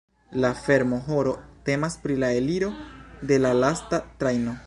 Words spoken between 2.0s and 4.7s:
pri la eliro de la lasta trajno.